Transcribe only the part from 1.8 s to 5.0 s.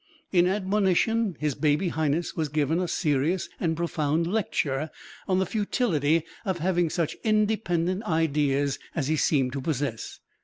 highness was given a serious and profound lecture